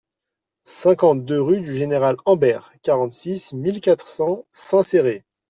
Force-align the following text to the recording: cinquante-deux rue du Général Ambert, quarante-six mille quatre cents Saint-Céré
cinquante-deux 0.65 1.39
rue 1.39 1.59
du 1.59 1.75
Général 1.75 2.17
Ambert, 2.25 2.73
quarante-six 2.81 3.53
mille 3.53 3.81
quatre 3.81 4.07
cents 4.07 4.47
Saint-Céré 4.49 5.23